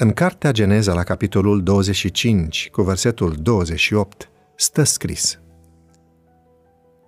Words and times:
În 0.00 0.12
cartea 0.12 0.50
Geneza, 0.50 0.92
la 0.92 1.02
capitolul 1.02 1.62
25, 1.62 2.70
cu 2.70 2.82
versetul 2.82 3.36
28, 3.40 4.30
stă 4.54 4.82
scris 4.82 5.40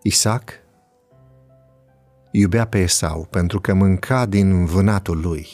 Isaac 0.03 0.51
iubea 2.31 2.67
pe 2.67 2.79
Esau 2.79 3.27
pentru 3.31 3.61
că 3.61 3.75
mânca 3.75 4.27
din 4.27 4.65
vânatul 4.65 5.21
lui. 5.21 5.49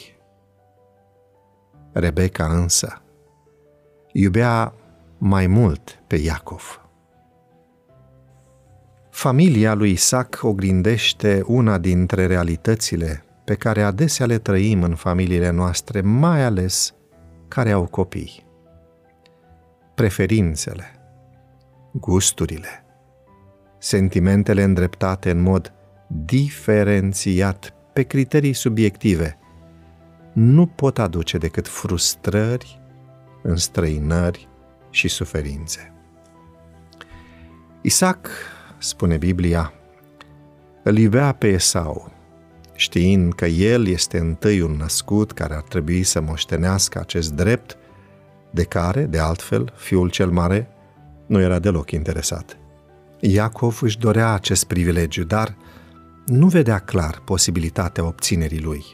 Rebecca 1.91 2.45
însă 2.45 3.01
iubea 4.11 4.73
mai 5.17 5.47
mult 5.47 6.03
pe 6.07 6.15
Iacov. 6.15 6.81
Familia 9.09 9.73
lui 9.73 9.91
Isaac 9.91 10.39
oglindește 10.41 11.43
una 11.45 11.77
dintre 11.77 12.25
realitățile 12.25 13.23
pe 13.43 13.55
care 13.55 13.81
adesea 13.81 14.25
le 14.25 14.37
trăim 14.37 14.83
în 14.83 14.95
familiile 14.95 15.49
noastre, 15.49 16.01
mai 16.01 16.43
ales 16.43 16.95
care 17.47 17.71
au 17.71 17.85
copii. 17.85 18.45
Preferințele, 19.95 20.85
gusturile, 21.91 22.85
sentimentele 23.77 24.63
îndreptate 24.63 25.29
în 25.29 25.39
mod 25.39 25.73
diferențiat 26.07 27.73
pe 27.93 28.03
criterii 28.03 28.53
subiective 28.53 29.37
nu 30.33 30.65
pot 30.65 30.99
aduce 30.99 31.37
decât 31.37 31.67
frustrări, 31.67 32.81
înstrăinări 33.41 34.49
și 34.89 35.07
suferințe. 35.07 35.93
Isaac, 37.81 38.29
spune 38.77 39.17
Biblia, 39.17 39.73
îl 40.83 40.97
iubea 40.97 41.31
pe 41.31 41.47
Esau, 41.47 42.11
știind 42.77 43.33
că 43.33 43.45
el 43.45 43.87
este 43.87 44.17
întâiul 44.17 44.75
născut 44.75 45.31
care 45.31 45.53
ar 45.53 45.61
trebui 45.61 46.03
să 46.03 46.21
moștenească 46.21 46.99
acest 46.99 47.31
drept, 47.31 47.77
de 48.51 48.63
care, 48.63 49.03
de 49.03 49.19
altfel, 49.19 49.73
fiul 49.75 50.09
cel 50.09 50.29
mare 50.29 50.69
nu 51.25 51.39
era 51.39 51.59
deloc 51.59 51.91
interesat. 51.91 52.57
Iacov 53.19 53.79
își 53.81 53.97
dorea 53.97 54.33
acest 54.33 54.63
privilegiu, 54.63 55.23
dar 55.23 55.55
nu 56.25 56.47
vedea 56.47 56.79
clar 56.79 57.21
posibilitatea 57.25 58.05
obținerii 58.05 58.61
lui. 58.61 58.85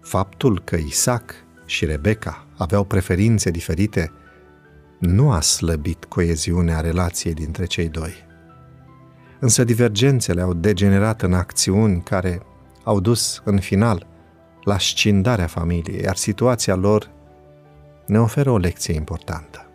Faptul 0.00 0.60
că 0.64 0.76
Isaac 0.76 1.34
și 1.66 1.84
Rebecca 1.84 2.46
aveau 2.56 2.84
preferințe 2.84 3.50
diferite 3.50 4.12
nu 4.98 5.30
a 5.30 5.40
slăbit 5.40 6.04
coeziunea 6.04 6.80
relației 6.80 7.34
dintre 7.34 7.64
cei 7.64 7.88
doi. 7.88 8.14
Însă 9.38 9.64
divergențele 9.64 10.40
au 10.40 10.54
degenerat 10.54 11.22
în 11.22 11.32
acțiuni 11.32 12.02
care 12.02 12.42
au 12.84 13.00
dus 13.00 13.42
în 13.44 13.58
final 13.58 14.06
la 14.64 14.78
scindarea 14.78 15.46
familiei, 15.46 16.00
iar 16.02 16.16
situația 16.16 16.74
lor 16.74 17.10
ne 18.06 18.20
oferă 18.20 18.50
o 18.50 18.56
lecție 18.56 18.94
importantă. 18.94 19.68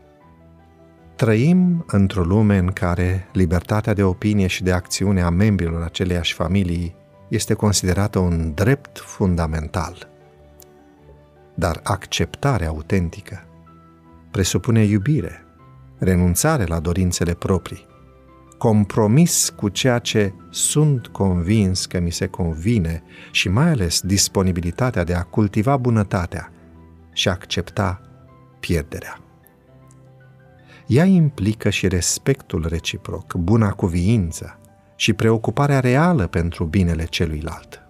Trăim 1.16 1.86
într-o 1.88 2.24
lume 2.24 2.58
în 2.58 2.68
care 2.68 3.28
libertatea 3.34 3.94
de 3.94 4.04
opinie 4.04 4.48
și 4.48 4.64
de 4.64 4.72
acțiune 4.72 5.22
a 5.22 5.30
membrilor 5.30 5.82
aceleiași 5.82 6.34
familii 6.34 6.96
este 7.28 7.54
considerată 7.54 8.20
un 8.20 8.54
drept 8.54 8.98
fundamental. 8.98 10.10
Dar 11.54 11.80
acceptarea 11.84 12.68
autentică 12.68 13.44
presupune 14.32 14.84
iubire, 14.84 15.44
renunțare 15.98 16.66
la 16.66 16.80
dorințele 16.80 17.34
proprii, 17.34 17.88
compromis 18.60 19.50
cu 19.50 19.70
ceea 19.70 20.00
ce 20.00 20.34
sunt 20.50 21.08
convins 21.08 21.86
că 21.86 22.00
mi 22.00 22.12
se 22.12 22.28
convine 22.28 23.04
și 23.32 23.50
mai 23.50 23.70
ales 23.70 24.02
disponibilitatea 24.02 25.04
de 25.04 25.14
a 25.14 25.24
cultiva 25.24 25.78
bunătatea 25.78 26.52
și 27.14 27.28
a 27.28 27.32
accepta 27.32 28.02
pierderea. 28.60 29.20
Ea 30.88 31.06
implică 31.06 31.70
și 31.70 31.88
respectul 31.88 32.66
reciproc, 32.70 33.34
buna 33.34 33.72
cuviință 33.72 34.60
și 34.96 35.14
preocuparea 35.14 35.80
reală 35.80 36.28
pentru 36.28 36.66
binele 36.66 37.06
celuilalt. 37.06 37.82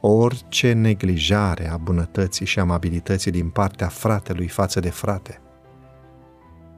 Orice 0.00 0.72
neglijare 0.72 1.70
a 1.70 1.76
bunătății 1.76 2.46
și 2.46 2.58
amabilității 2.58 3.30
din 3.30 3.48
partea 3.48 3.88
fratelui 3.88 4.48
față 4.48 4.80
de 4.80 4.90
frate, 4.90 5.40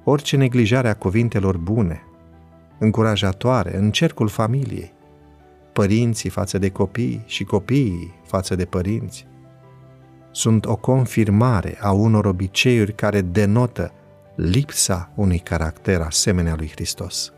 orice 0.05 0.37
neglijare 0.37 0.89
a 0.89 0.95
cuvintelor 0.95 1.57
bune, 1.57 2.03
încurajatoare 2.79 3.77
în 3.77 3.91
cercul 3.91 4.29
familiei, 4.29 4.93
părinții 5.73 6.31
față 6.31 6.59
de 6.59 6.71
copii 6.71 7.23
și 7.27 7.45
copiii 7.45 8.15
față 8.27 8.55
de 8.55 8.65
părinți, 8.65 9.27
sunt 10.31 10.67
o 10.67 10.77
confirmare 10.77 11.79
a 11.81 11.93
unor 11.93 12.25
obiceiuri 12.25 12.95
care 12.95 13.21
denotă 13.21 13.93
lipsa 14.37 15.13
unui 15.15 15.39
caracter 15.39 16.01
asemenea 16.01 16.55
lui 16.57 16.69
Hristos. 16.69 17.33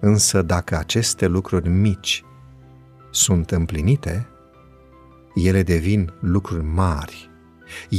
Însă 0.00 0.42
dacă 0.42 0.76
aceste 0.76 1.26
lucruri 1.26 1.68
mici 1.68 2.24
sunt 3.10 3.50
împlinite, 3.50 4.26
ele 5.34 5.62
devin 5.62 6.12
lucruri 6.20 6.64
mari. 6.64 7.31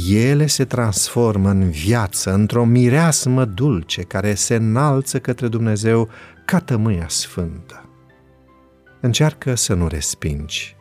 Ele 0.08 0.46
se 0.46 0.64
transformă 0.64 1.50
în 1.50 1.70
viață, 1.70 2.32
într-o 2.32 2.64
mireasmă 2.64 3.44
dulce 3.44 4.02
care 4.02 4.34
se 4.34 4.54
înalță 4.54 5.18
către 5.18 5.48
Dumnezeu 5.48 6.08
ca 6.44 6.60
tămâia 6.60 7.08
sfântă. 7.08 7.88
Încearcă 9.00 9.54
să 9.54 9.74
nu 9.74 9.88
respingi 9.88 10.76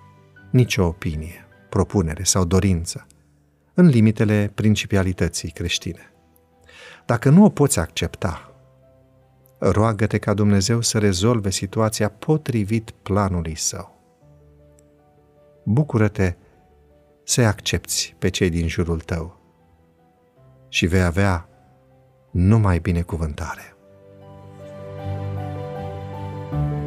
nicio 0.52 0.86
opinie, 0.86 1.48
propunere 1.70 2.24
sau 2.24 2.46
dorință 2.46 3.08
în 3.74 3.86
limitele 3.86 4.52
principialității 4.56 5.50
creștine. 5.50 6.14
Dacă 7.06 7.30
nu 7.30 7.44
o 7.44 7.50
poți 7.50 7.80
accepta, 7.80 8.56
roagă-te 9.60 10.18
ca 10.18 10.34
Dumnezeu 10.34 10.82
să 10.82 10.98
rezolve 10.98 11.50
situația 11.50 12.10
potrivit 12.10 12.92
planului 12.92 13.56
său. 13.56 14.02
Bucură-te 15.66 16.36
să 17.24 17.42
accepti 17.42 18.16
pe 18.20 18.30
cei 18.30 18.50
din 18.50 18.68
jurul 18.68 19.00
tău 19.00 19.40
și 20.70 20.86
vei 20.86 21.04
avea 21.04 21.50
numai 22.32 22.80
binecuvântare. 22.80 23.68
thank 26.52 26.74
you 26.74 26.83